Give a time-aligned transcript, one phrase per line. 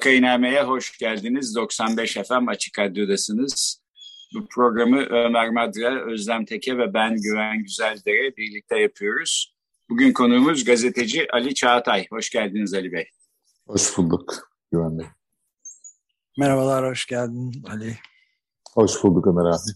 [0.00, 1.56] Vakainame'ye hoş geldiniz.
[1.56, 3.82] 95 FM Açık Radyo'dasınız.
[4.34, 9.54] Bu programı Ömer Madra, Özlem Teke ve ben Güven Güzeldere birlikte yapıyoruz.
[9.90, 12.06] Bugün konuğumuz gazeteci Ali Çağatay.
[12.10, 13.08] Hoş geldiniz Ali Bey.
[13.66, 15.06] Hoş bulduk Güven Bey.
[16.38, 17.96] Merhabalar, hoş geldin Ali.
[18.74, 19.70] Hoş bulduk Ömer abi.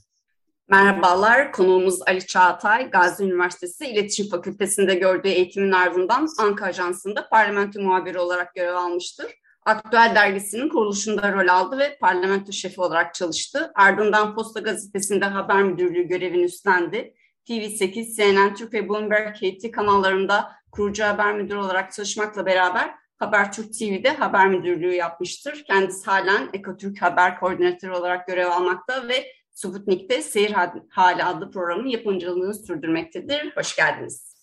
[0.69, 8.19] Merhabalar, konuğumuz Ali Çağatay, Gazi Üniversitesi İletişim Fakültesinde gördüğü eğitimin ardından Anka Ajansı'nda parlamento muhabiri
[8.19, 9.27] olarak görev almıştır.
[9.65, 13.73] Aktüel dergisinin kuruluşunda rol aldı ve parlamento şefi olarak çalıştı.
[13.75, 17.15] Ardından Posta Gazetesi'nde haber müdürlüğü görevini üstlendi.
[17.49, 24.11] TV8, CNN Türk ve Bloomberg HT kanallarında kurucu haber müdürü olarak çalışmakla beraber Habertürk TV'de
[24.11, 25.65] haber müdürlüğü yapmıştır.
[25.67, 30.55] Kendisi halen Ekotürk Haber Koordinatörü olarak görev almakta ve Sputnik'te Seyir
[30.89, 33.53] Hali adlı programın yapımcılığını sürdürmektedir.
[33.57, 34.35] Hoş geldiniz.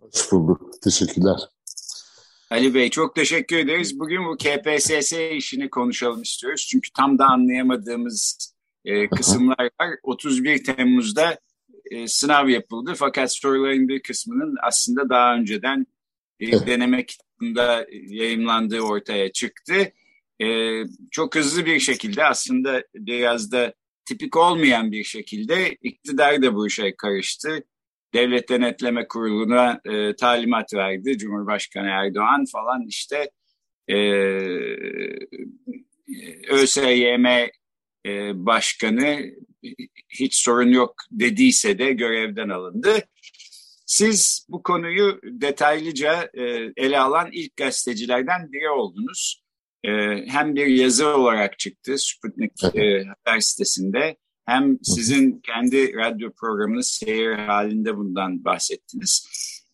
[0.00, 0.82] Hoş bulduk.
[0.82, 1.55] Teşekkürler.
[2.50, 4.00] Ali Bey çok teşekkür ederiz.
[4.00, 6.66] Bugün bu KPSS işini konuşalım istiyoruz.
[6.70, 8.52] Çünkü tam da anlayamadığımız
[8.84, 9.90] e, kısımlar var.
[10.02, 11.38] 31 Temmuz'da
[11.90, 12.94] e, sınav yapıldı.
[12.96, 15.86] Fakat soruların bir kısmının aslında daha önceden
[16.40, 19.92] e, deneme kitabında yayınlandığı ortaya çıktı.
[20.42, 20.46] E,
[21.10, 26.96] çok hızlı bir şekilde aslında biraz da tipik olmayan bir şekilde iktidar da bu işe
[26.96, 27.64] karıştı.
[28.16, 33.30] Devlet Denetleme Kurulu'na e, talimat verdi Cumhurbaşkanı Erdoğan falan işte
[33.88, 33.96] e,
[36.50, 39.20] ÖSYM e, Başkanı
[40.08, 42.94] hiç sorun yok dediyse de görevden alındı.
[43.86, 46.42] Siz bu konuyu detaylıca e,
[46.76, 49.42] ele alan ilk gazetecilerden biri oldunuz.
[49.84, 49.90] E,
[50.26, 54.16] hem bir yazı olarak çıktı Sputnik e, haber sitesinde
[54.46, 59.28] hem sizin kendi radyo programınız seyir halinde bundan bahsettiniz.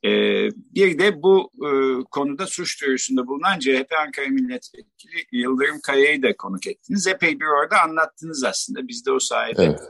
[0.05, 1.71] Ee, bir de bu e,
[2.11, 7.07] konuda suç duyurusunda bulunan CHP Ankara Milletvekili Yıldırım Kaya'yı da konuk ettiniz.
[7.07, 8.89] Epey bir orada anlattınız aslında.
[8.89, 9.81] Biz de o sayede evet.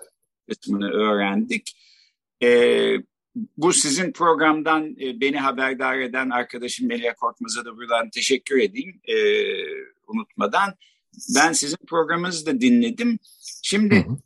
[0.49, 1.79] kısmını öğrendik.
[2.43, 2.95] Ee,
[3.57, 9.17] bu sizin programdan e, beni haberdar eden arkadaşım Melia Korkmaz'a da buradan teşekkür edeyim e,
[10.07, 10.75] unutmadan.
[11.37, 13.19] Ben sizin programınızı da dinledim.
[13.63, 13.97] Şimdi...
[13.97, 14.17] Hı hı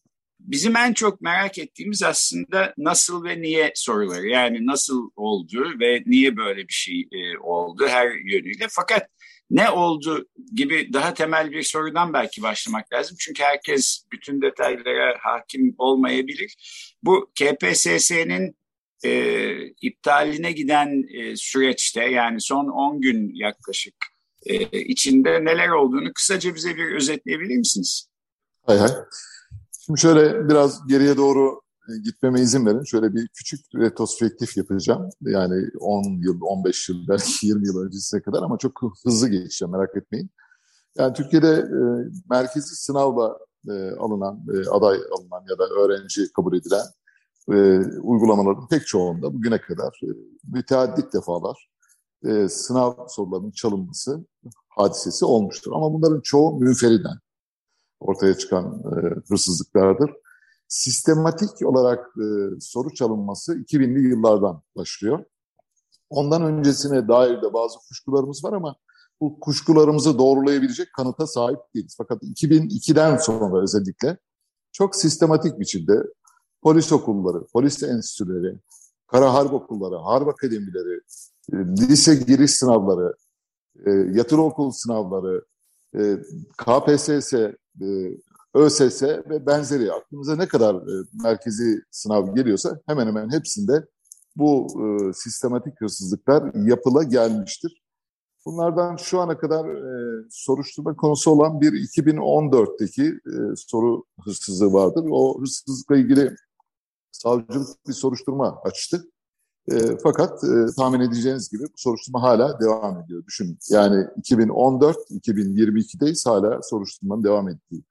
[0.46, 4.26] bizim en çok merak ettiğimiz aslında nasıl ve niye soruları.
[4.26, 8.66] Yani nasıl oldu ve niye böyle bir şey e, oldu her yönüyle.
[8.70, 9.08] Fakat
[9.50, 13.16] ne oldu gibi daha temel bir sorudan belki başlamak lazım.
[13.20, 16.56] Çünkü herkes bütün detaylara hakim olmayabilir.
[17.02, 18.56] Bu KPSS'nin
[19.04, 23.94] e, iptaline giden e, süreçte yani son 10 gün yaklaşık
[24.46, 28.08] e, içinde neler olduğunu kısaca bize bir özetleyebilir misiniz?
[28.66, 28.90] Hay hay.
[29.86, 32.84] Şimdi şöyle biraz geriye doğru e, gitmeme izin verin.
[32.84, 35.08] Şöyle bir küçük retrospektif yapacağım.
[35.20, 38.72] Yani 10 yıl, 15 yıl, belki 20 yıl öncesine kadar ama çok
[39.04, 40.30] hızlı geçeceğim merak etmeyin.
[40.98, 41.78] Yani Türkiye'de e,
[42.30, 43.38] merkezi sınavla
[43.68, 46.86] e, alınan, e, aday alınan ya da öğrenci kabul edilen
[47.52, 47.56] e,
[48.00, 50.08] uygulamaların pek çoğunda bugüne kadar e,
[50.52, 51.70] müteaddit defalar
[52.24, 54.24] e, sınav sorularının çalınması
[54.68, 55.72] hadisesi olmuştur.
[55.74, 57.18] Ama bunların çoğu münferiden
[58.00, 58.96] ortaya çıkan e,
[59.28, 60.10] hırsızlıklardır.
[60.68, 62.26] Sistematik olarak e,
[62.60, 65.24] soru çalınması 2000'li yıllardan başlıyor.
[66.10, 68.76] Ondan öncesine dair de bazı kuşkularımız var ama
[69.20, 71.94] bu kuşkularımızı doğrulayabilecek kanıta sahip değiliz.
[71.98, 74.18] Fakat 2002'den sonra özellikle
[74.72, 76.02] çok sistematik biçimde
[76.62, 78.58] polis okulları, polis enstitüleri,
[79.06, 81.00] kara harp okulları, harp akademileri,
[81.52, 83.14] e, lise giriş sınavları,
[83.86, 85.44] e, yatırı okul sınavları,
[85.94, 86.16] e,
[86.58, 87.56] KPSS, e,
[88.54, 93.86] ÖSS ve benzeri aklımıza ne kadar e, merkezi sınav geliyorsa hemen hemen hepsinde
[94.36, 97.82] bu e, sistematik hırsızlıklar yapıla gelmiştir.
[98.46, 105.04] Bunlardan şu ana kadar e, soruşturma konusu olan bir 2014'teki e, soru hırsızlığı vardır.
[105.10, 106.36] O hırsızlıkla ilgili
[107.12, 109.04] savcılık bir soruşturma açtı.
[109.72, 113.24] E, fakat e, tahmin edeceğiniz gibi bu soruşturma hala devam ediyor.
[113.26, 117.82] Düşünün yani 2014-2022'deyiz hala soruşturmanın devam ettiği.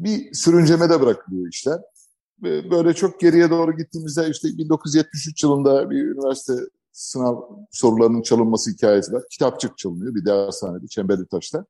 [0.00, 1.80] Bir sürüncemede bırakılıyor işler.
[2.42, 6.52] böyle çok geriye doğru gittiğimizde işte 1973 yılında bir üniversite
[6.92, 7.40] sınav
[7.70, 9.22] sorularının çalınması hikayesi var.
[9.30, 11.64] Kitapçık çalınıyor bir dershanede Çemberli Taş'ta.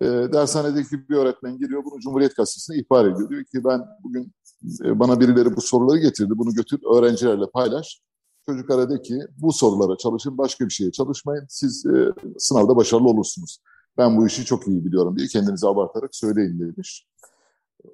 [0.00, 3.30] E, dershanedeki bir öğretmen geliyor bunu Cumhuriyet Gazetesi'ne ihbar ediyor.
[3.30, 4.32] Diyor ki ben bugün
[4.84, 6.32] e, bana birileri bu soruları getirdi.
[6.36, 8.00] Bunu götür öğrencilerle paylaş.
[8.46, 11.46] Çocuklara de ki bu sorulara çalışın başka bir şeye çalışmayın.
[11.48, 13.58] Siz e, sınavda başarılı olursunuz.
[13.98, 17.06] Ben bu işi çok iyi biliyorum diye kendinizi abartarak söyleyin demiş.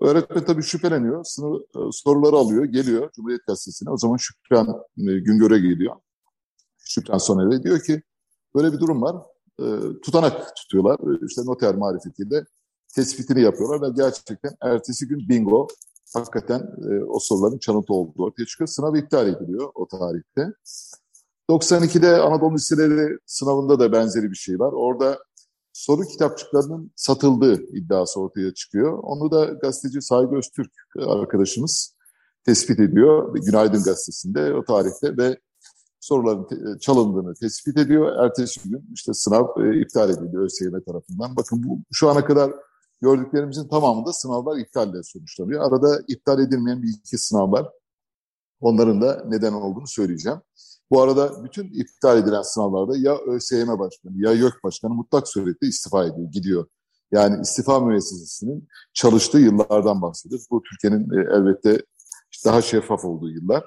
[0.00, 1.24] Öğretmen tabii şüpheleniyor.
[1.24, 3.90] Sınıf, e, soruları alıyor, geliyor Cumhuriyet Gazetesi'ne.
[3.90, 4.68] O zaman Şükran
[4.98, 5.96] e, Güngör'e geliyor.
[6.78, 8.02] Şükran Soner'e diyor ki
[8.54, 9.16] böyle bir durum var.
[9.60, 9.64] E,
[10.02, 10.98] tutanak tutuyorlar.
[10.98, 12.44] E, işte noter marifetiyle
[12.94, 15.68] tespitini yapıyorlar ve gerçekten ertesi gün bingo
[16.14, 18.68] hakikaten e, o soruların çalıntı olduğu ortaya çıkıyor.
[18.68, 20.52] Sınav iptal ediliyor o tarihte.
[21.50, 24.72] 92'de Anadolu Liseleri sınavında da benzeri bir şey var.
[24.72, 25.18] Orada
[25.72, 28.98] soru kitapçıklarının satıldığı iddiası ortaya çıkıyor.
[29.02, 31.94] Onu da gazeteci Saygı Öztürk arkadaşımız
[32.44, 33.34] tespit ediyor.
[33.34, 35.38] Günaydın gazetesinde o tarihte ve
[36.00, 38.24] soruların çalındığını tespit ediyor.
[38.24, 41.36] Ertesi gün işte sınav e, iptal edildi ÖSYM tarafından.
[41.36, 42.52] Bakın bu şu ana kadar
[43.00, 45.62] gördüklerimizin tamamında sınavlar iptalle sonuçlanıyor.
[45.68, 47.66] Arada iptal edilmeyen bir iki sınav var.
[48.60, 50.38] Onların da neden olduğunu söyleyeceğim.
[50.90, 56.04] Bu arada bütün iptal edilen sınavlarda ya ÖSYM Başkanı ya YÖK Başkanı mutlak surette istifa
[56.06, 56.66] ediyor, gidiyor.
[57.12, 60.46] Yani istifa müessesesinin çalıştığı yıllardan bahsediyoruz.
[60.50, 61.82] Bu Türkiye'nin e, elbette
[62.44, 63.64] daha şeffaf olduğu yıllar.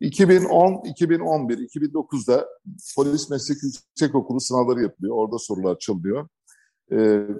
[0.00, 2.48] 2010, 2011, 2009'da
[2.96, 5.16] Polis Meslek Yüksekokulu sınavları yapılıyor.
[5.16, 6.28] Orada sorular çalınıyor.
[6.90, 6.96] Ee,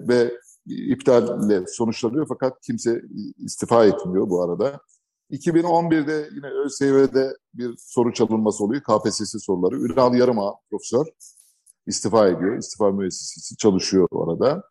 [0.07, 0.33] ve
[0.65, 3.01] iptalle sonuçlanıyor fakat kimse
[3.37, 4.79] istifa etmiyor bu arada.
[5.31, 8.81] 2011'de yine ÖSYM'de bir soru çalınması oluyor.
[8.81, 9.75] KPSS soruları.
[9.75, 11.05] Ünal Yarıma profesör
[11.87, 12.57] istifa ediyor.
[12.57, 14.63] İstifa müessesesi çalışıyor orada.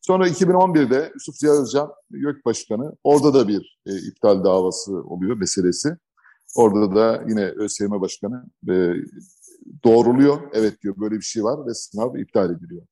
[0.00, 2.96] Sonra 2011'de Yusuf Ziya Özcan YÖK Başkanı.
[3.04, 5.96] Orada da bir e, iptal davası oluyor meselesi.
[6.56, 8.74] Orada da yine ÖSYM Başkanı e,
[9.84, 10.40] doğruluyor.
[10.52, 12.86] Evet diyor böyle bir şey var ve sınav iptal ediliyor.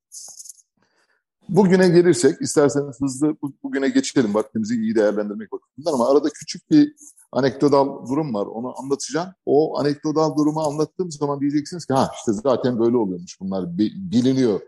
[1.49, 6.95] Bugüne gelirsek, isterseniz hızlı bugüne geçelim vaktimizi iyi değerlendirmek bakımından ama arada küçük bir
[7.31, 8.45] anekdotal durum var.
[8.45, 9.29] Onu anlatacağım.
[9.45, 14.59] O anekdotal durumu anlattığım zaman diyeceksiniz ki ha işte zaten böyle oluyormuş bunlar biliniyor.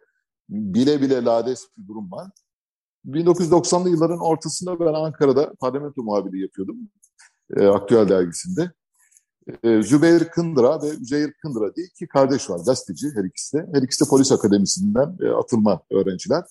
[0.49, 2.31] Bile bile lades bir durum var.
[3.05, 6.77] 1990'lı yılların ortasında ben Ankara'da parlamento muhabiri yapıyordum.
[7.57, 8.71] E, Aktüel dergisinde.
[9.63, 13.67] E, Zübeyir Kındıra ve Üzeyir Kındıra diye iki kardeş var gazeteci her ikisi de.
[13.73, 16.43] Her ikisi de polis akademisinden e, atılma öğrenciler.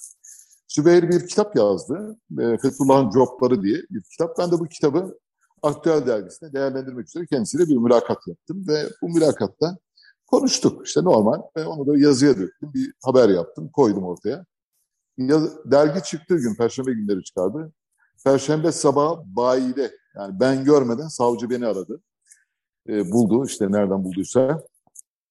[0.69, 2.17] Sübeyir bir kitap yazdı.
[2.39, 4.39] E, Fethullah'ın Copları diye bir kitap.
[4.39, 5.19] Ben de bu kitabı
[5.63, 8.69] Aktüel Dergisi'ne değerlendirmek üzere kendisiyle bir mülakat yaptım.
[8.69, 9.77] Ve bu mülakatta
[10.27, 10.87] konuştuk.
[10.87, 11.43] İşte normal.
[11.57, 12.75] Ve onu da yazıya döktüm.
[12.75, 13.71] Bir haber yaptım.
[13.73, 14.45] Koydum ortaya.
[15.19, 17.73] Yaz, dergi çıktığı gün, Perşembe günleri çıkardı.
[18.25, 22.01] Perşembe sabahı bayide, yani ben görmeden savcı beni aradı.
[22.89, 24.63] E, buldu, işte nereden bulduysa.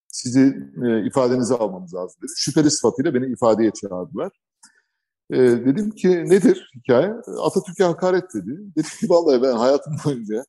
[0.08, 2.32] Sizi e, ifadenizi almamız lazım dedi.
[2.38, 4.32] Şüpheli sıfatıyla beni ifadeye çağırdılar.
[5.32, 7.14] E, dedim ki nedir hikaye?
[7.42, 8.60] Atatürk'e hakaret dedi.
[8.76, 10.44] Dedim ki vallahi ben hayatım boyunca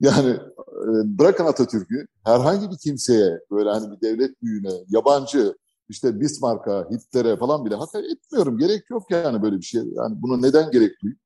[0.00, 5.54] yani e, bırakın Atatürk'ü herhangi bir kimseye böyle hani bir devlet büyüğüne, yabancı
[5.88, 8.58] işte Bismarck'a, Hitler'e falan bile hakaret etmiyorum.
[8.58, 9.82] Gerek yok yani böyle bir şey.
[9.82, 11.20] Yani bunu neden gerek duyayım?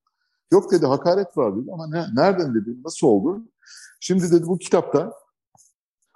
[0.52, 3.42] Yok dedi hakaret var dedi ama ne, nereden dedi, nasıl oldu?
[4.00, 5.12] Şimdi dedi bu kitapta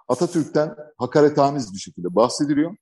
[0.08, 2.76] Atatürk'ten hakaretamiz bir şekilde bahsediliyor.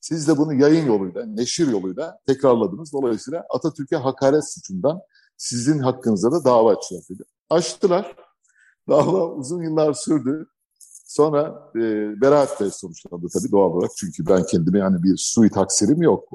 [0.00, 2.92] Siz de bunu yayın yoluyla, neşir yoluyla tekrarladınız.
[2.92, 5.00] Dolayısıyla Atatürk'e hakaret suçundan
[5.36, 7.04] sizin hakkınızda da dava açacak
[7.50, 8.16] Açtılar.
[8.88, 10.46] Dava uzun yıllar sürdü.
[11.06, 11.80] Sonra e,
[12.20, 13.90] beraat de sonuçlandı tabii doğal olarak.
[13.96, 16.28] Çünkü ben kendimi yani bir sui taksirim yok.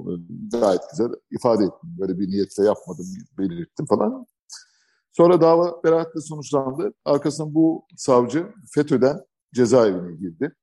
[0.51, 1.89] Gayet güzel ifade ettim.
[2.00, 3.05] Böyle bir niyetle yapmadım,
[3.38, 4.25] belirttim falan.
[5.12, 6.93] Sonra dava beraatle sonuçlandı.
[7.05, 9.20] Arkasından bu savcı FETÖ'den
[9.53, 10.55] cezaevine girdi.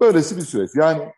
[0.00, 0.70] Böylesi bir süreç.
[0.74, 1.12] Yani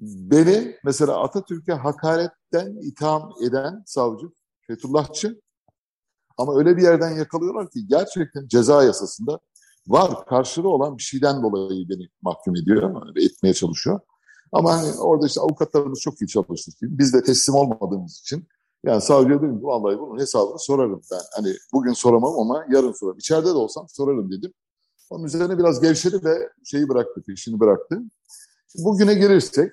[0.00, 4.26] Beni mesela Atatürk'e hakaretten itham eden savcı
[4.66, 5.40] Fethullahçı
[6.38, 9.40] ama öyle bir yerden yakalıyorlar ki gerçekten ceza yasasında
[9.86, 14.00] var karşılığı olan bir şeyden dolayı beni mahkum ediyor, etmeye çalışıyor.
[14.52, 16.72] Ama hani orada işte avukatlarımız çok iyi çalıştı.
[16.82, 18.48] Biz de teslim olmadığımız için
[18.84, 21.20] yani savcıya dedim ki vallahi bunun hesabını sorarım ben.
[21.36, 23.18] Hani bugün soramam ama yarın sorarım.
[23.18, 24.52] İçeride de olsam sorarım dedim.
[25.10, 27.98] Onun üzerine biraz gevşedi ve şeyi bıraktı, peşini bıraktı.
[28.78, 29.72] Bugüne gelirsek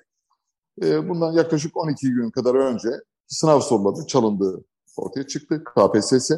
[0.82, 2.88] e, bundan yaklaşık 12 gün kadar önce
[3.26, 4.64] sınav sorularının çalındığı
[4.96, 5.64] ortaya çıktı.
[5.64, 6.30] KPSS.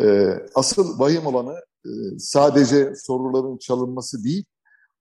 [0.00, 4.44] E, asıl vahim olanı e, sadece soruların çalınması değil,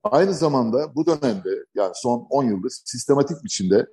[0.03, 3.87] aynı zamanda bu dönemde yani son 10 yıldır sistematik biçimde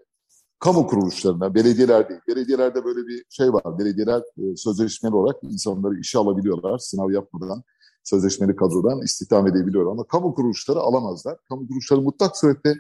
[0.59, 2.21] kamu kuruluşlarına, belediyeler değil.
[2.28, 3.78] Belediyelerde böyle bir şey var.
[3.78, 7.62] Belediyeler e, sözleşmeli olarak insanları işe alabiliyorlar sınav yapmadan
[8.05, 11.37] sözleşmeli kadrodan istihdam edebiliyor ama kamu kuruluşları alamazlar.
[11.49, 12.75] Kamu kuruluşları mutlak surette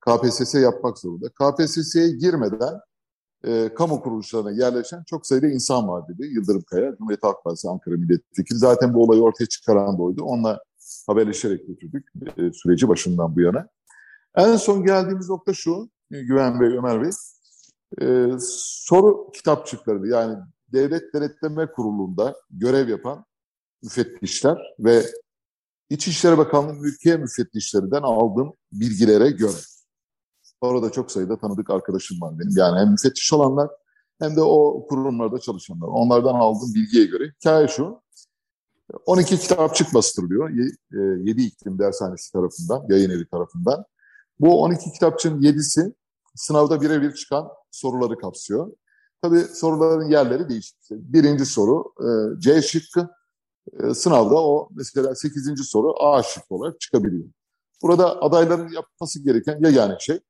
[0.00, 1.28] KPSS yapmak zorunda.
[1.28, 2.80] KPSS'ye girmeden
[3.44, 6.26] e, kamu kuruluşlarına yerleşen çok sayıda insan var dedi.
[6.26, 8.58] Yıldırım Kaya, Cumhuriyet Halk Partisi Ankara Milletvekili.
[8.58, 10.22] Zaten bu olayı ortaya çıkaran da oydu.
[10.22, 10.60] Onunla
[11.06, 13.68] haberleşerek götürdük e, süreci başından bu yana.
[14.36, 17.10] En son geldiğimiz nokta şu, Güven Bey, Ömer Bey.
[18.02, 20.38] E, soru kitapçıkları yani
[20.72, 23.24] Devlet Denetleme Kurulu'nda görev yapan
[23.82, 25.02] müfettişler ve
[25.90, 29.56] İçişleri Bakanlığı mülkiye müfettişlerinden aldığım bilgilere göre.
[30.60, 32.56] Orada çok sayıda tanıdık arkadaşım var benim.
[32.56, 33.70] Yani hem müfettiş olanlar
[34.18, 35.88] hem de o kurumlarda çalışanlar.
[35.88, 38.02] Onlardan aldığım bilgiye göre hikaye şu.
[39.06, 40.50] 12 kitapçık bastırılıyor.
[40.50, 43.84] 7 iklim dershanesi tarafından, yayın evi tarafından.
[44.40, 45.94] Bu 12 kitapçının 7'si
[46.34, 48.72] sınavda birebir çıkan soruları kapsıyor.
[49.22, 50.76] Tabii soruların yerleri değişik.
[50.90, 53.08] Birinci soru e, C şıkkı,
[53.80, 55.64] e, sınavda o mesela 8.
[55.64, 57.28] soru A şıkkı olarak çıkabiliyor.
[57.82, 60.20] Burada adayların yapması gereken yegane şey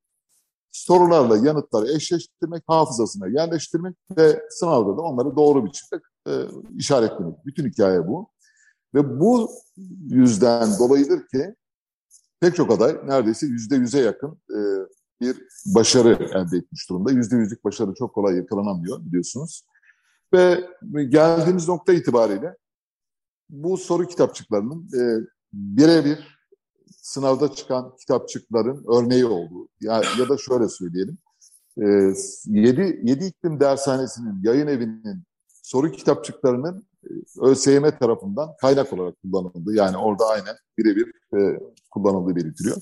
[0.72, 6.32] sorularla yanıtları eşleştirmek, hafızasına yerleştirmek ve sınavda da onları doğru biçimde e,
[6.76, 7.46] işaretlemek.
[7.46, 8.30] Bütün hikaye bu.
[8.94, 9.50] Ve bu
[10.08, 11.54] yüzden dolayıdır ki
[12.40, 14.58] pek çok aday neredeyse yüzde yüze yakın e,
[15.20, 17.12] bir başarı elde etmiş durumda.
[17.12, 19.62] Yüzde yüzlük başarı çok kolay yakalanamıyor biliyorsunuz.
[20.32, 20.64] Ve
[21.08, 22.56] geldiğimiz nokta itibariyle
[23.50, 26.39] bu soru kitapçıklarının e, birebir
[26.90, 31.18] sınavda çıkan kitapçıkların örneği olduğu ya, ya da şöyle söyleyelim.
[31.78, 31.86] E,
[32.46, 35.22] 7, 7 iklim dershanesinin yayın evinin
[35.62, 39.74] soru kitapçıklarının e, ÖSYM tarafından kaynak olarak kullanıldı.
[39.74, 42.76] Yani orada aynen birebir e, kullanıldığı belirtiliyor.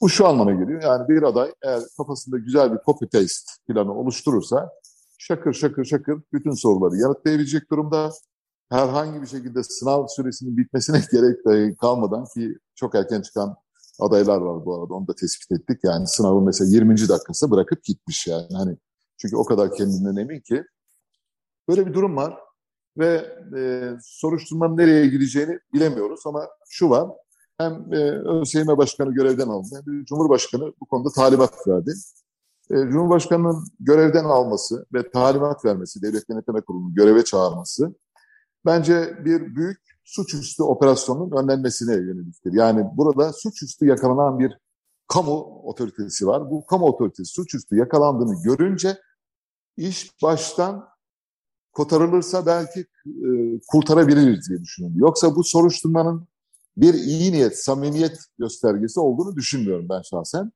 [0.00, 0.82] Bu şu anlama geliyor.
[0.82, 4.70] Yani bir aday eğer kafasında güzel bir copy paste planı oluşturursa
[5.18, 8.10] şakır şakır şakır bütün soruları yanıtlayabilecek durumda
[8.70, 13.56] herhangi bir şekilde sınav süresinin bitmesine gerek kalmadan ki çok erken çıkan
[14.00, 15.80] adaylar var bu arada onu da tespit ettik.
[15.82, 17.08] Yani sınavın mesela 20.
[17.08, 18.54] dakikası bırakıp gitmiş yani.
[18.54, 18.76] Hani
[19.18, 20.64] çünkü o kadar kendinden emin ki.
[21.68, 22.38] Böyle bir durum var
[22.98, 27.10] ve e, soruşturmanın nereye gideceğini bilemiyoruz ama şu var.
[27.58, 27.96] Hem e,
[28.40, 31.92] ÖSYM Başkanı görevden aldı hem de Cumhurbaşkanı bu konuda talimat verdi.
[32.70, 37.94] E, Cumhurbaşkanı'nın görevden alması ve talimat vermesi, Devlet Denetleme Kurulu'nun göreve çağırması
[38.66, 42.52] bence bir büyük suçüstü operasyonun önlenmesine yöneliktir.
[42.52, 44.58] Yani burada suçüstü yakalanan bir
[45.08, 46.50] kamu otoritesi var.
[46.50, 48.98] Bu kamu otoritesi suçüstü yakalandığını görünce
[49.76, 50.88] iş baştan
[51.72, 53.28] kotarılırsa belki e,
[53.68, 55.00] kurtarabiliriz diye düşünüyorum.
[55.00, 56.28] Yoksa bu soruşturmanın
[56.76, 60.52] bir iyi niyet, samimiyet göstergesi olduğunu düşünmüyorum ben şahsen.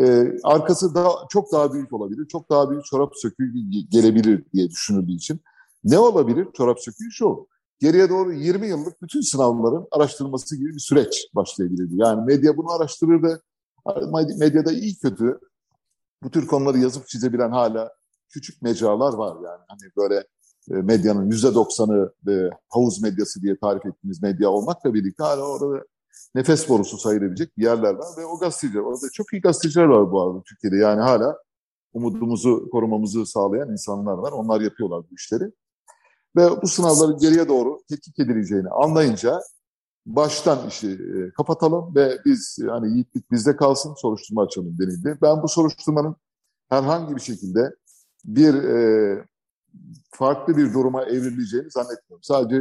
[0.00, 3.52] E, arkası da çok daha büyük olabilir, çok daha büyük çorap söküğü
[3.90, 5.40] gelebilir diye düşünüldüğü için
[5.84, 6.48] ne olabilir?
[6.56, 7.46] Çorap söküğü şu.
[7.78, 11.88] Geriye doğru 20 yıllık bütün sınavların araştırılması gibi bir süreç başlayabilir.
[11.92, 13.42] Yani medya bunu araştırırdı.
[14.38, 15.40] Medyada iyi kötü
[16.22, 17.92] bu tür konuları yazıp çizebilen hala
[18.28, 19.60] küçük mecralar var yani.
[19.68, 20.24] Hani böyle
[20.70, 25.84] e, medyanın yüzde doksanı e, havuz medyası diye tarif ettiğimiz medya olmakla birlikte hala orada
[26.34, 30.42] nefes borusu sayılabilecek yerler var ve o gazeteciler, orada çok iyi gazeteciler var bu arada
[30.42, 31.38] Türkiye'de yani hala
[31.92, 34.32] umudumuzu korumamızı sağlayan insanlar var.
[34.32, 35.52] Onlar yapıyorlar bu işleri.
[36.36, 39.40] Ve bu sınavların geriye doğru tetkik edileceğini anlayınca
[40.06, 45.18] baştan işi e, kapatalım ve biz yani yiğitlik bizde kalsın soruşturma açalım denildi.
[45.22, 46.16] Ben bu soruşturmanın
[46.68, 47.74] herhangi bir şekilde
[48.24, 49.24] bir e,
[50.10, 52.22] farklı bir duruma evrileceğini zannetmiyorum.
[52.22, 52.56] Sadece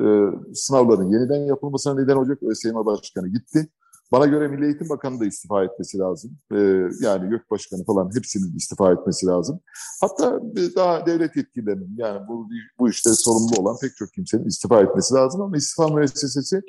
[0.00, 0.06] e,
[0.54, 3.68] sınavların yeniden yapılmasına neden olacak ÖSYM Başkanı gitti.
[4.12, 6.38] Bana göre Milli Eğitim Bakanı da istifa etmesi lazım.
[6.52, 6.56] Ee,
[7.00, 9.60] yani YÖK Başkanı falan hepsinin istifa etmesi lazım.
[10.00, 10.40] Hatta
[10.76, 12.48] daha devlet yetkililerinin yani bu,
[12.78, 16.60] bu işte sorumlu olan pek çok kimsenin istifa etmesi lazım ama istifa müessesesi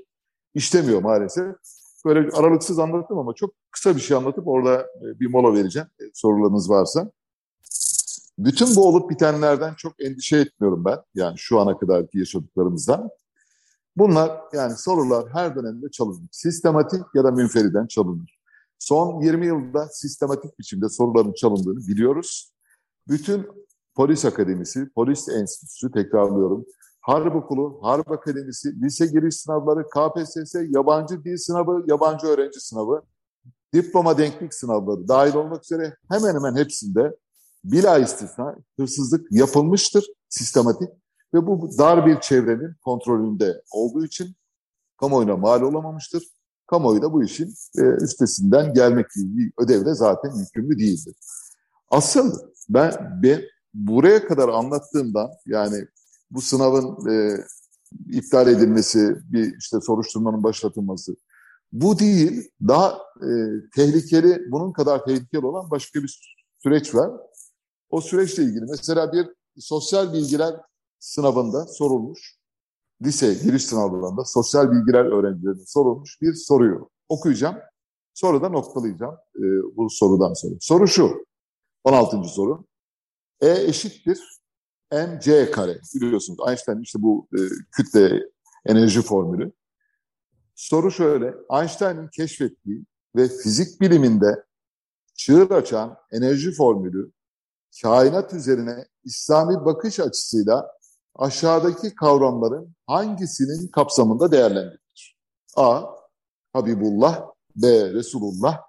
[0.54, 1.56] işlemiyor maalesef.
[2.06, 6.04] Böyle aralıksız anlattım ama çok kısa bir şey anlatıp orada e, bir mola vereceğim e,
[6.14, 7.12] sorularınız varsa.
[8.38, 10.98] Bütün bu olup bitenlerden çok endişe etmiyorum ben.
[11.16, 13.10] Yani şu ana kadarki yaşadıklarımızdan.
[13.98, 16.28] Bunlar yani sorular her dönemde çalınır.
[16.32, 18.40] Sistematik ya da münferiden çalınır.
[18.80, 22.54] Son 20 yılda sistematik biçimde soruların çalındığını biliyoruz.
[23.08, 23.48] Bütün
[23.96, 26.66] polis akademisi, polis enstitüsü tekrarlıyorum.
[27.02, 33.02] Harp okulu, harp akademisi, lise giriş sınavları, KPSS, yabancı dil sınavı, yabancı öğrenci sınavı,
[33.74, 37.16] diploma denklik sınavları dahil olmak üzere hemen hemen hepsinde
[37.64, 40.90] bila istisna hırsızlık yapılmıştır sistematik
[41.34, 44.36] ve bu dar bir çevrenin kontrolünde olduğu için
[45.00, 46.24] kamuoyuna mal olamamıştır.
[46.68, 51.16] Kamuoyu da bu işin e, üstesinden gelmek gibi bir ödevle zaten yükümlü değildir.
[51.90, 53.42] Asıl Ben, ben
[53.74, 55.88] buraya kadar anlattığımdan yani
[56.32, 57.38] bu sınavın e,
[58.10, 61.16] iptal edilmesi, bir işte soruşturmanın başlatılması
[61.72, 62.52] bu değil.
[62.68, 63.30] Daha e,
[63.76, 66.22] tehlikeli, bunun kadar tehlikeli olan başka bir
[66.64, 67.12] süreç var.
[67.90, 69.28] O süreçle ilgili mesela bir
[69.60, 70.56] sosyal bilgiler
[71.08, 72.38] sınavında sorulmuş,
[73.02, 77.56] lise giriş sınavlarında sosyal bilgiler öğrencilerine sorulmuş bir soruyu okuyacağım.
[78.14, 79.44] Sonra da noktalayacağım e,
[79.78, 80.56] bu sorudan sonra.
[80.60, 81.26] Soru şu,
[81.84, 82.24] 16.
[82.24, 82.66] soru.
[83.42, 84.40] E eşittir
[84.92, 85.80] mc kare.
[85.96, 87.40] Biliyorsunuz Einstein işte bu e,
[87.72, 88.24] kütle
[88.66, 89.52] enerji formülü.
[90.56, 92.86] Soru şöyle, Einstein'ın keşfettiği
[93.16, 94.46] ve fizik biliminde
[95.16, 97.12] çığır açan enerji formülü
[97.82, 100.77] kainat üzerine İslami bakış açısıyla
[101.18, 105.18] aşağıdaki kavramların hangisinin kapsamında değerlendirilir?
[105.56, 105.84] A.
[106.54, 107.94] Habibullah B.
[107.94, 108.62] Resulullah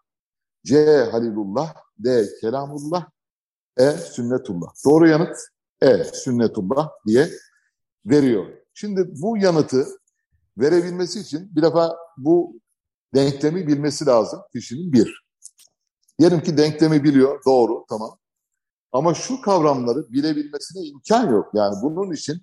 [0.64, 0.86] C.
[1.12, 2.26] Halilullah D.
[2.40, 3.06] Kelamullah
[3.78, 3.90] E.
[3.90, 4.68] Sünnetullah.
[4.84, 5.36] Doğru yanıt
[5.82, 6.04] E.
[6.04, 7.28] Sünnetullah diye
[8.06, 8.46] veriyor.
[8.74, 9.86] Şimdi bu yanıtı
[10.58, 12.60] verebilmesi için bir defa bu
[13.14, 15.24] denklemi bilmesi lazım kişinin bir.
[16.18, 18.18] Diyelim ki denklemi biliyor, doğru, tamam.
[18.92, 21.50] Ama şu kavramları bilebilmesine imkan yok.
[21.54, 22.42] Yani bunun için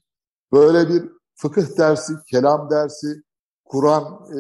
[0.52, 3.24] böyle bir fıkıh dersi, kelam dersi,
[3.66, 4.04] Kur'an
[4.38, 4.40] e,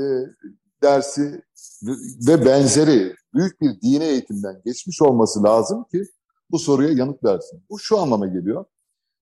[0.81, 1.41] dersi
[2.27, 6.03] ve benzeri büyük bir dine eğitimden geçmiş olması lazım ki
[6.51, 7.63] bu soruya yanıt versin.
[7.69, 8.65] Bu şu anlama geliyor.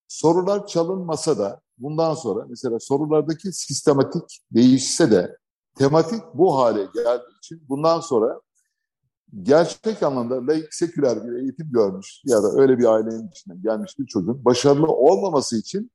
[0.07, 5.37] Sorular çalınmasa da bundan sonra mesela sorulardaki sistematik değişse de
[5.77, 8.41] tematik bu hale geldiği için bundan sonra
[9.41, 14.05] gerçek anlamda laik seküler bir eğitim görmüş ya da öyle bir ailenin içinden gelmiş bir
[14.05, 15.91] çocuğun başarılı olmaması için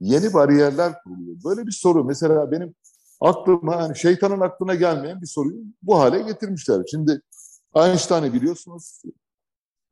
[0.00, 1.36] yeni bariyerler kuruluyor.
[1.44, 2.74] Böyle bir soru mesela benim
[3.20, 6.82] aklıma yani şeytanın aklına gelmeyen bir soruyu bu hale getirmişler.
[6.90, 7.20] Şimdi
[7.76, 9.02] Einstein'ı biliyorsunuz,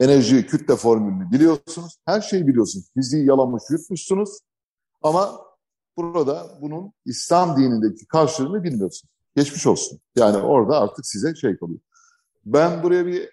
[0.00, 2.90] enerji kütle formülünü biliyorsunuz, her şeyi biliyorsunuz.
[2.94, 4.38] Fiziği yalamış yutmuşsunuz
[5.02, 5.40] ama
[5.96, 9.12] burada bunun İslam dinindeki karşılığını bilmiyorsunuz.
[9.36, 10.00] Geçmiş olsun.
[10.16, 11.80] Yani orada artık size şey kalıyor.
[12.52, 13.30] Ben buraya bir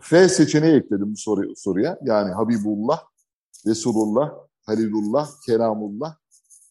[0.00, 1.98] F seçeneği ekledim bu soru, soruya.
[2.02, 3.02] Yani Habibullah,
[3.66, 6.16] Resulullah, Halilullah, Kelamullah,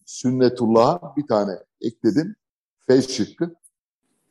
[0.05, 2.35] Sünnetullah'a bir tane ekledim.
[2.87, 3.55] F şıkkı.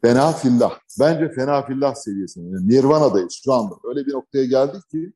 [0.02, 0.78] Fena fillah.
[1.00, 2.56] Bence fena fillah seviyesinde.
[2.56, 3.74] Yani Nirvana'dayız şu anda.
[3.84, 5.12] Öyle bir noktaya geldik ki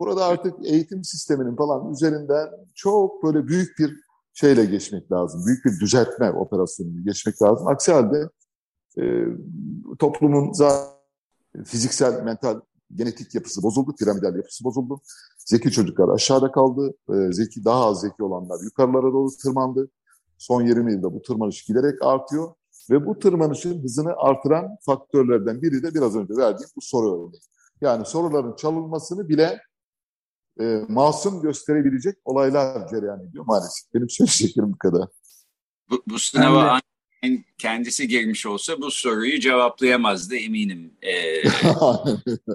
[0.00, 3.96] burada artık eğitim sisteminin falan üzerinden çok böyle büyük bir
[4.32, 5.46] şeyle geçmek lazım.
[5.46, 7.68] Büyük bir düzeltme operasyonunu geçmek lazım.
[7.68, 8.28] Aksi halde
[8.98, 9.02] e,
[9.98, 10.99] toplumun zaten
[11.64, 12.60] fiziksel, mental,
[12.94, 15.00] genetik yapısı bozuldu, piramidal yapısı bozuldu.
[15.38, 19.90] Zeki çocuklar aşağıda kaldı, e, zeki daha az zeki olanlar yukarılara doğru tırmandı.
[20.38, 22.54] Son 20 yılda bu tırmanış giderek artıyor
[22.90, 27.40] ve bu tırmanışın hızını artıran faktörlerden biri de biraz önce verdiğim bu soru örneği.
[27.80, 29.60] Yani soruların çalınmasını bile
[30.60, 33.94] e, masum gösterebilecek olaylar cereyan ediyor maalesef.
[33.94, 35.08] Benim söyleyeceklerim bu kadar.
[35.90, 36.80] Bu, bu sınava
[37.58, 40.92] kendisi girmiş olsa bu soruyu cevaplayamazdı eminim.
[41.02, 41.42] Ee,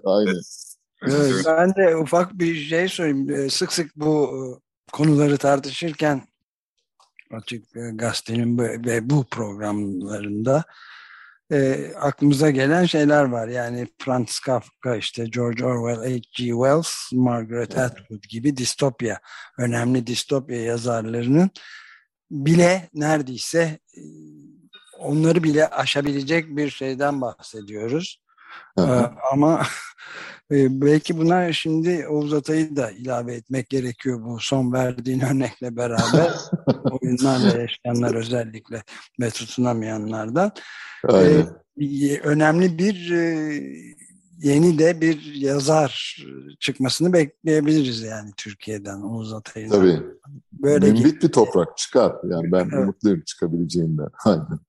[0.06, 0.42] Aynen.
[1.02, 3.30] Evet, ben de ufak bir şey söyleyeyim.
[3.30, 4.42] Ee, sık sık bu e,
[4.92, 6.22] konuları tartışırken
[7.32, 10.64] Açık Gazete'nin ve bu programlarında
[11.52, 13.48] e, aklımıza gelen şeyler var.
[13.48, 16.46] Yani Franz Kafka, işte George Orwell, H.G.
[16.46, 19.20] Wells, Margaret Atwood gibi distopya,
[19.58, 21.50] önemli distopya yazarlarının
[22.32, 24.02] bile neredeyse e,
[25.06, 28.22] onları bile aşabilecek bir şeyden bahsediyoruz.
[28.80, 28.82] Ee,
[29.32, 29.62] ama
[30.52, 36.32] e, belki buna şimdi Oğuz Atay'ı da ilave etmek gerekiyor bu son verdiğin örnekle beraber.
[36.92, 38.84] oyunlarla yaşayanlar özellikle
[39.20, 40.52] ve tutunamayanlardan.
[41.14, 41.46] Ee,
[42.24, 43.62] önemli bir e,
[44.38, 46.18] yeni de bir yazar
[46.60, 49.70] çıkmasını bekleyebiliriz yani Türkiye'den Oğuz Atay'dan.
[49.70, 50.04] Tabii.
[50.52, 52.16] Böyle Mümbit bir toprak çıkar.
[52.24, 52.74] Yani ben evet.
[52.74, 54.10] umutluyum çıkabileceğinden.
[54.26, 54.60] Aynen.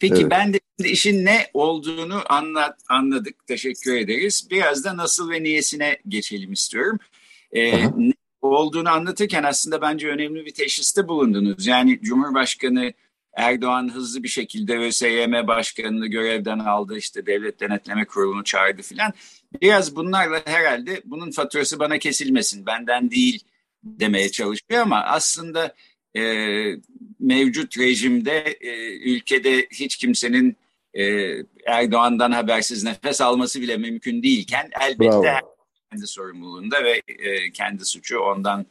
[0.00, 0.30] Peki evet.
[0.30, 3.46] ben de işin ne olduğunu anlat, anladık.
[3.46, 4.48] Teşekkür ederiz.
[4.50, 6.98] Biraz da nasıl ve niyesine geçelim istiyorum.
[7.52, 11.66] Ee, ne olduğunu anlatırken aslında bence önemli bir teşhiste bulundunuz.
[11.66, 12.92] Yani Cumhurbaşkanı
[13.36, 16.98] Erdoğan hızlı bir şekilde ÖSYM Başkanı'nı görevden aldı.
[16.98, 19.12] işte Devlet Denetleme Kurulu'nu çağırdı filan.
[19.62, 23.44] Biraz bunlarla herhalde bunun faturası bana kesilmesin, benden değil
[23.84, 25.74] demeye çalışıyor ama aslında
[26.16, 26.22] e,
[27.20, 30.56] mevcut rejimde e, ülkede hiç kimsenin
[30.94, 31.34] e,
[31.66, 35.56] Erdoğan'dan habersiz nefes alması bile mümkün değilken elbette Bravo.
[35.90, 38.66] kendi sorumluluğunda ve e, kendi suçu ondan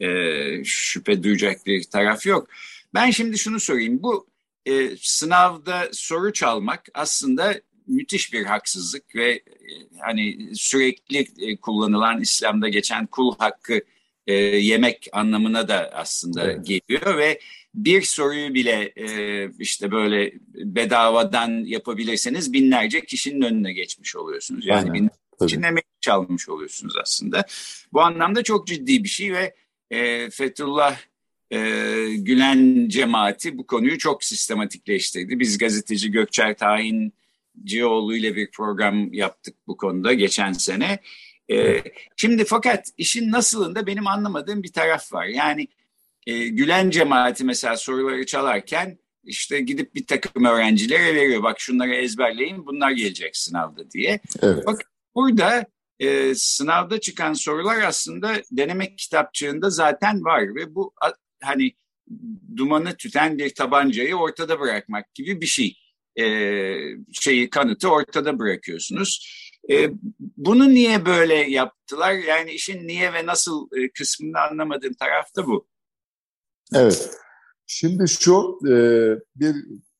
[0.00, 2.48] e, şüphe duyacak bir taraf yok.
[2.94, 4.02] Ben şimdi şunu sorayım.
[4.02, 4.26] Bu
[4.66, 7.54] e, sınavda soru çalmak aslında
[7.86, 9.42] müthiş bir haksızlık ve e,
[10.00, 13.80] hani sürekli e, kullanılan İslam'da geçen kul hakkı
[14.26, 16.66] e, yemek anlamına da aslında evet.
[16.66, 17.40] geliyor ve
[17.74, 24.66] bir soruyu bile e, işte böyle bedavadan yapabilirseniz binlerce kişinin önüne geçmiş oluyorsunuz.
[24.66, 24.94] Yani Aynen.
[24.94, 27.44] binlerce kişinin emeği çalmış oluyorsunuz aslında.
[27.92, 29.54] Bu anlamda çok ciddi bir şey ve
[29.90, 30.96] e, Fethullah
[31.50, 31.58] e,
[32.16, 35.40] Gülen cemaati bu konuyu çok sistematikleştirdi.
[35.40, 40.98] Biz gazeteci Gökçer Tahincioğlu ile bir program yaptık bu konuda geçen sene.
[41.50, 41.82] E,
[42.16, 45.26] şimdi fakat işin nasılında benim anlamadığım bir taraf var.
[45.26, 45.68] Yani
[46.26, 51.42] e, Gülen cemaati mesela soruları çalarken işte gidip bir takım öğrencilere veriyor.
[51.42, 54.20] Bak şunları ezberleyin bunlar gelecek sınavda diye.
[54.42, 54.66] Evet.
[54.66, 54.80] Bak
[55.14, 55.66] burada
[55.98, 60.94] e, sınavda çıkan sorular aslında deneme kitapçığında zaten var ve bu
[61.42, 61.72] hani
[62.56, 65.78] dumanı tüten bir tabancayı ortada bırakmak gibi bir şey.
[66.18, 66.24] E,
[67.12, 69.40] şeyi kanıtı ortada bırakıyorsunuz.
[69.70, 69.90] E,
[70.36, 72.12] bunu niye böyle yaptılar?
[72.12, 75.66] Yani işin niye ve nasıl e, kısmını anlamadığım taraf da bu.
[76.74, 77.10] Evet.
[77.66, 78.74] Şimdi şu e,
[79.36, 79.56] bir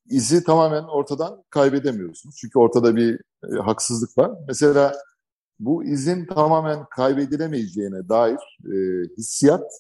[0.06, 2.37] izi tamamen ortadan kaybedemiyorsunuz.
[2.40, 3.20] Çünkü ortada bir
[3.52, 4.30] e, haksızlık var.
[4.48, 4.94] Mesela
[5.58, 8.74] bu izin tamamen kaybedilemeyeceğine dair e,
[9.18, 9.72] hissiyat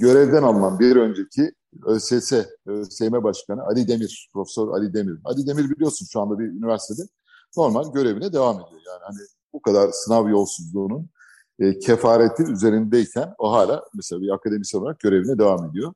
[0.00, 1.52] görevden alınan bir önceki
[1.86, 2.32] ÖSS,
[2.66, 5.18] ÖSYM Başkanı Ali Demir, Profesör Ali Demir.
[5.24, 7.08] Ali Demir biliyorsun şu anda bir üniversitede
[7.56, 8.80] normal görevine devam ediyor.
[8.86, 9.18] Yani hani
[9.52, 11.10] bu kadar sınav yolsuzluğunun
[11.58, 15.94] e, kefareti üzerindeyken o hala mesela bir akademisyen olarak görevine devam ediyor.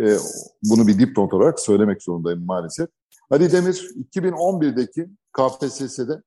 [0.00, 0.16] E,
[0.62, 2.88] bunu bir dipnot olarak söylemek zorundayım maalesef.
[3.30, 6.22] Ali Demir 2011'deki KPSS'de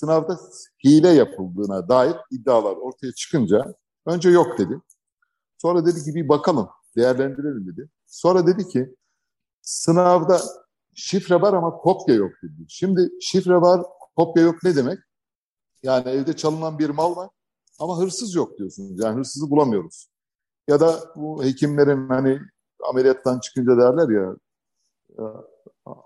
[0.00, 0.40] sınavda
[0.84, 3.74] hile yapıldığına dair iddialar ortaya çıkınca
[4.06, 4.80] önce yok dedi.
[5.58, 7.88] Sonra dedi ki bir bakalım, değerlendirelim dedi.
[8.06, 8.96] Sonra dedi ki
[9.62, 10.40] sınavda
[10.94, 12.64] şifre var ama kopya yok dedi.
[12.68, 13.82] Şimdi şifre var,
[14.16, 14.98] kopya yok ne demek?
[15.82, 17.30] Yani evde çalınan bir mal var
[17.78, 19.00] ama hırsız yok diyorsunuz.
[19.00, 20.08] Yani hırsızı bulamıyoruz.
[20.68, 22.40] Ya da bu hekimlerin hani
[22.88, 24.36] ameliyattan çıkınca derler ya,
[25.18, 25.44] ya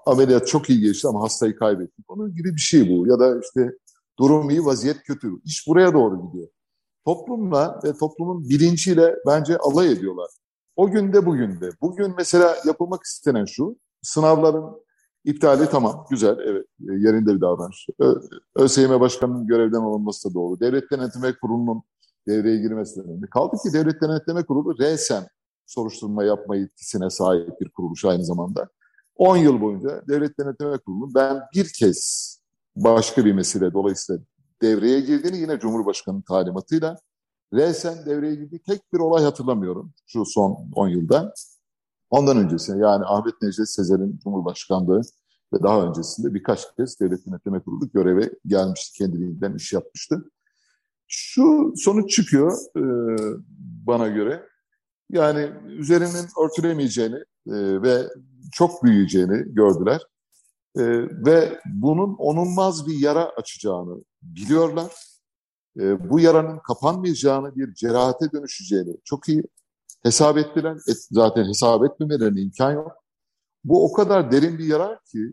[0.07, 2.11] ameliyat çok iyi geçti ama hastayı kaybettik.
[2.11, 3.07] Onun gibi bir şey bu.
[3.07, 3.71] Ya da işte
[4.19, 5.31] durum iyi, vaziyet kötü.
[5.45, 6.49] İş buraya doğru gidiyor.
[7.05, 10.31] Toplumla ve toplumun bilinciyle bence alay ediyorlar.
[10.77, 11.71] O günde bugün de.
[11.81, 14.84] Bugün mesela yapılmak istenen şu, sınavların
[15.25, 17.89] iptali tamam, güzel, evet, yerinde bir davranış.
[18.57, 20.61] ÖSYM Başkanı'nın görevden alınması da doğru.
[20.61, 21.83] Devlet Denetleme Kurulu'nun
[22.29, 23.27] devreye girmesi de önemli.
[23.27, 25.27] Kaldı ki Devlet Denetleme Kurulu resen
[25.67, 28.69] soruşturma yapma yetkisine sahip bir kuruluş aynı zamanda.
[29.17, 32.31] 10 yıl boyunca Devlet Denetleme Kurulu'nun ben bir kez
[32.77, 34.23] başka bir mesele dolayısıyla
[34.63, 36.97] devreye girdiğini yine Cumhurbaşkanı'nın talimatıyla
[37.53, 41.35] resen devreye girdiği tek bir olay hatırlamıyorum şu son 10 yılda.
[42.11, 45.01] Ondan öncesinde yani Ahmet Necdet Sezer'in Cumhurbaşkanlığı
[45.55, 50.31] ve daha öncesinde birkaç kez Devlet Denetleme Kurulu göreve gelmişti, kendiliğinden iş yapmıştı.
[51.07, 52.83] Şu sonuç çıkıyor e,
[53.87, 54.49] bana göre.
[55.11, 58.09] Yani üzerinin örtülemeyeceğini e, ve
[58.53, 60.01] çok büyüyeceğini gördüler.
[60.77, 60.83] E,
[61.27, 64.93] ve bunun onulmaz bir yara açacağını biliyorlar.
[66.11, 69.43] Bu yaranın kapanmayacağını, bir cerahate dönüşeceğini çok iyi
[70.05, 70.77] hesap ettiler.
[70.89, 72.93] Et, zaten hesap etmemelerine imkan yok.
[73.65, 75.33] Bu o kadar derin bir yara ki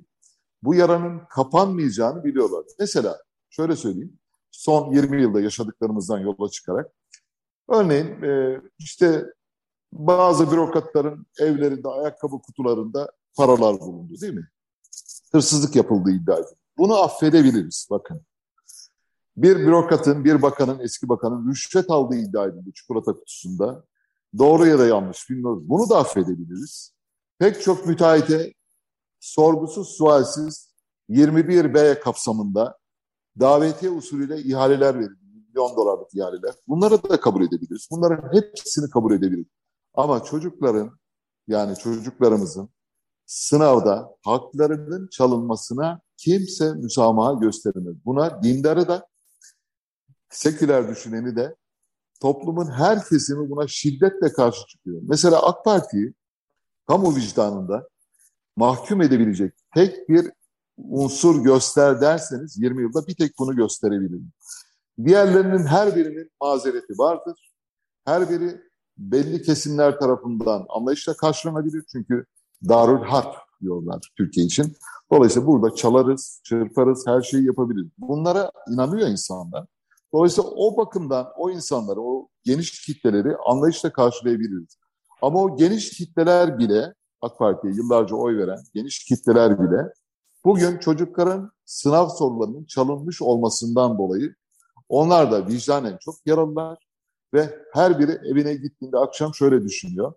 [0.63, 2.65] bu yaranın kapanmayacağını biliyorlar.
[2.79, 4.19] Mesela şöyle söyleyeyim.
[4.51, 6.91] Son 20 yılda yaşadıklarımızdan yola çıkarak
[7.69, 9.25] örneğin e, işte
[9.93, 14.49] bazı bürokratların evlerinde, ayakkabı kutularında paralar bulundu değil mi?
[15.31, 16.55] Hırsızlık yapıldığı iddia edildi.
[16.77, 18.21] Bunu affedebiliriz bakın.
[19.37, 23.83] Bir bürokratın, bir bakanın, eski bakanın rüşvet aldığı iddia edildi çikolata kutusunda.
[24.37, 25.69] Doğru ya da yanlış bilmiyoruz.
[25.69, 26.93] Bunu da affedebiliriz.
[27.39, 28.53] Pek çok müteahhite
[29.19, 30.73] sorgusuz, sualsiz
[31.09, 32.77] 21B kapsamında
[33.39, 35.19] davetiye usulüyle ihaleler verildi.
[35.47, 36.53] Milyon dolarlık ihaleler.
[36.67, 37.87] Bunları da kabul edebiliriz.
[37.91, 39.51] Bunların hepsini kabul edebiliriz.
[39.93, 40.99] Ama çocukların
[41.47, 42.69] yani çocuklarımızın
[43.25, 47.95] sınavda haklarının çalınmasına kimse müsamaha göstermez.
[48.05, 49.07] Buna dindarı da
[50.29, 51.55] seküler düşüneni de
[52.21, 55.01] toplumun her kesimi buna şiddetle karşı çıkıyor.
[55.03, 56.13] Mesela AK Parti'yi
[56.87, 57.87] kamu vicdanında
[58.55, 60.31] mahkum edebilecek tek bir
[60.77, 64.31] unsur göster derseniz 20 yılda bir tek bunu gösterebilirim.
[65.05, 67.51] Diğerlerinin her birinin mazereti vardır.
[68.05, 68.61] Her biri
[68.97, 71.83] belli kesimler tarafından anlayışla karşılanabilir.
[71.91, 72.25] Çünkü
[72.69, 74.75] Darül Harp diyorlar Türkiye için.
[75.11, 77.91] Dolayısıyla burada çalarız, çırparız, her şeyi yapabiliriz.
[77.97, 79.65] Bunlara inanıyor insanlar.
[80.13, 84.77] Dolayısıyla o bakımdan o insanları, o geniş kitleleri anlayışla karşılayabiliriz.
[85.21, 89.93] Ama o geniş kitleler bile, AK Parti'ye yıllarca oy veren geniş kitleler bile
[90.45, 94.35] Bugün çocukların sınav sorularının çalınmış olmasından dolayı
[94.89, 96.77] onlar da vicdanen çok yaralılar
[97.33, 100.13] ve her biri evine gittiğinde akşam şöyle düşünüyor.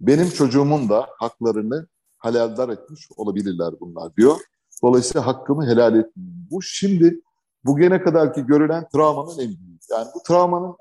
[0.00, 1.86] Benim çocuğumun da haklarını
[2.18, 4.36] halaldar etmiş olabilirler bunlar diyor.
[4.82, 6.48] Dolayısıyla hakkımı helal etmeyeyim.
[6.50, 7.20] Bu şimdi
[7.66, 9.78] bugüne kadarki görülen travmanın en büyüğü.
[9.90, 10.76] Yani bu travmanın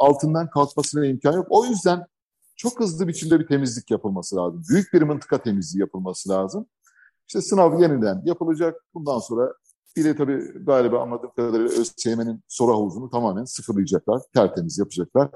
[0.00, 1.46] altından kalkmasına imkan yok.
[1.50, 2.06] O yüzden
[2.56, 4.62] çok hızlı biçimde bir temizlik yapılması lazım.
[4.70, 6.66] Büyük bir mıntıka temizliği yapılması lazım.
[7.28, 8.84] İşte sınav yeniden yapılacak.
[8.94, 9.54] Bundan sonra
[9.96, 14.20] bir de tabii galiba anladığım kadarıyla ÖSYM'nin soru havuzunu tamamen sıfırlayacaklar.
[14.34, 15.30] Tertemiz yapacaklar.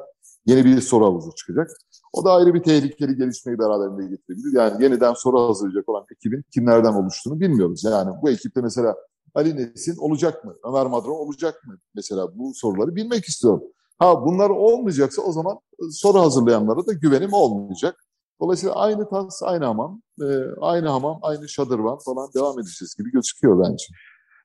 [0.46, 1.70] Yeni bir soru havuzu çıkacak.
[2.12, 4.52] O da ayrı bir tehlikeli gelişmeyi beraberinde getirebilir.
[4.52, 7.84] Yani yeniden soru hazırlayacak olan ekibin kimlerden oluştuğunu bilmiyoruz.
[7.84, 8.96] Yani bu ekipte mesela
[9.34, 10.56] Ali Nesin olacak mı?
[10.64, 11.78] Ömer Madron olacak mı?
[11.94, 13.62] Mesela bu soruları bilmek istiyorum.
[13.98, 15.58] Ha bunlar olmayacaksa o zaman
[15.90, 17.96] soru hazırlayanlara da güvenim olmayacak.
[18.40, 20.26] Dolayısıyla aynı tas, aynı hamam, e,
[20.60, 23.84] aynı hamam, aynı şadırvan falan devam edeceğiz gibi gözüküyor bence.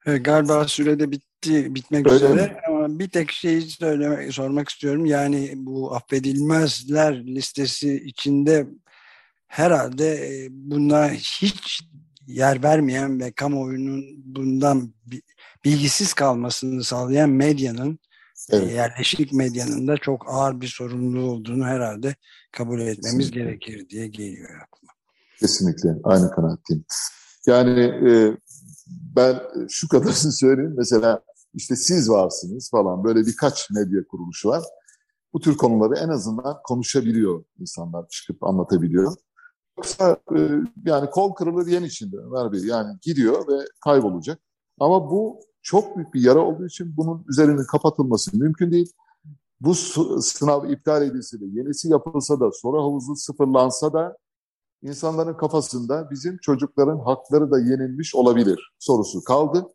[0.06, 2.58] E, galiba sürede bitti, bitmek Öyle üzere mi?
[2.67, 5.06] ama bir tek şeyi söylemek, sormak istiyorum.
[5.06, 8.67] Yani bu affedilmezler listesi içinde
[9.47, 11.82] herhalde e, buna hiç
[12.30, 14.94] yer vermeyen ve kamuoyunun bundan
[15.65, 18.00] bilgisiz kalmasını sağlayan medyanın
[18.50, 18.74] evet.
[18.74, 22.15] yerleşik medyanın da çok ağır bir sorumluluğu olduğunu herhalde
[22.52, 23.44] kabul etmemiz Kesinlikle.
[23.44, 24.94] gerekir diye geliyor aklıma.
[25.39, 26.86] Kesinlikle aynı kanaatteyim.
[27.48, 27.80] Yani
[28.12, 28.38] e,
[29.15, 29.39] ben
[29.70, 31.22] şu kadarını söyleyeyim mesela
[31.54, 34.63] işte siz varsınız falan böyle birkaç medya kuruluşu var.
[35.34, 39.15] Bu tür konuları en azından konuşabiliyor insanlar çıkıp anlatabiliyor.
[39.80, 40.39] Yoksa e,
[40.86, 44.39] yani kol kırılır yen içinde Ömer Bey yani gidiyor ve kaybolacak.
[44.80, 48.94] Ama bu çok büyük bir yara olduğu için bunun üzerinin kapatılması mümkün değil.
[49.62, 49.76] Bu
[50.22, 54.18] sınav iptal edilse de, yenisi yapılsa da, soru havuzu sıfırlansa da
[54.82, 59.68] insanların kafasında bizim çocukların hakları da yenilmiş olabilir sorusu kaldı.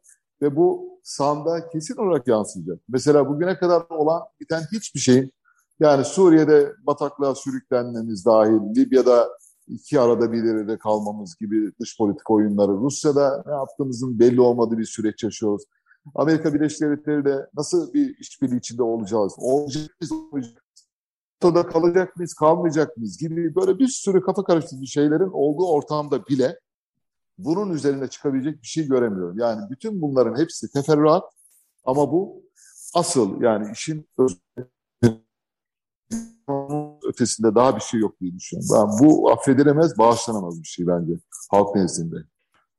[0.42, 2.78] Ve bu sanda kesin olarak yansıyacak.
[2.88, 5.32] Mesela bugüne kadar olan biten hiçbir şeyin
[5.80, 9.28] yani Suriye'de bataklığa sürüklenmemiz dahil, Libya'da
[9.68, 14.84] iki arada bir yerde kalmamız gibi dış politika oyunları, Rusya'da ne yaptığımızın belli olmadığı bir
[14.84, 15.62] süreç yaşıyoruz.
[16.14, 19.34] Amerika Birleşik Devletleri'yle nasıl bir işbirliği içinde olacağız?
[19.38, 20.12] Olacak mıyız?
[20.32, 20.64] Olacak.
[21.44, 22.34] NATO'da kalacak mıyız?
[22.34, 23.18] Kalmayacak mıyız?
[23.18, 26.60] Gibi böyle bir sürü kafa karıştırıcı şeylerin olduğu ortamda bile
[27.38, 29.38] bunun üzerine çıkabilecek bir şey göremiyorum.
[29.38, 31.24] Yani bütün bunların hepsi teferruat
[31.84, 32.42] ama bu
[32.94, 34.08] asıl yani işin
[37.14, 38.68] ötesinde daha bir şey yok diye düşünüyorum.
[38.74, 41.12] Ben, bu affedilemez, bağışlanamaz bir şey bence
[41.50, 42.16] halk nezdinde.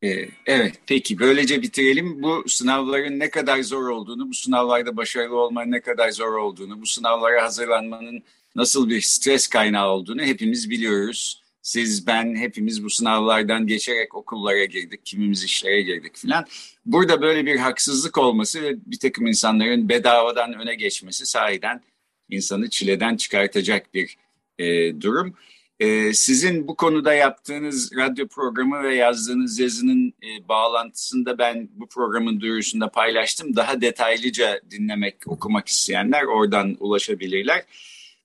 [0.03, 2.23] Ee, evet, peki böylece bitirelim.
[2.23, 6.85] Bu sınavların ne kadar zor olduğunu, bu sınavlarda başarılı olmanın ne kadar zor olduğunu, bu
[6.85, 8.23] sınavlara hazırlanmanın
[8.55, 11.41] nasıl bir stres kaynağı olduğunu hepimiz biliyoruz.
[11.61, 16.45] Siz, ben, hepimiz bu sınavlardan geçerek okullara girdik, kimimiz işlere girdik filan.
[16.85, 21.81] Burada böyle bir haksızlık olması ve bir takım insanların bedavadan öne geçmesi sahiden
[22.29, 24.17] insanı çileden çıkartacak bir
[24.59, 25.33] e, durum.
[25.79, 32.39] E, sizin bu konuda yaptığınız radyo programı ve yazdığınız yazının e, bağlantısında ben bu programın
[32.39, 33.55] duyurusunda paylaştım.
[33.55, 37.65] Daha detaylıca dinlemek, okumak isteyenler oradan ulaşabilirler.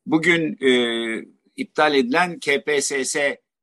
[0.07, 0.71] Bugün e,
[1.57, 3.17] iptal edilen KPSS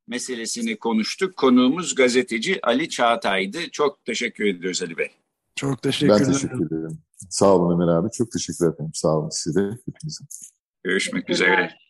[0.08, 1.38] meselesini konuştuk.
[1.38, 3.58] Konuğumuz gazeteci Ali Çağatay'dı.
[3.72, 5.12] Çok teşekkür ediyoruz Ali Bey.
[5.56, 6.26] Çok teşekkür ederim.
[6.28, 6.98] Ben teşekkür ederim.
[7.30, 8.12] Sağ olun Ömer abi.
[8.12, 8.92] Çok teşekkür ederim.
[8.94, 9.62] Sağ olun size.
[9.86, 10.24] Hepinize.
[10.84, 11.87] Görüşmek üzere.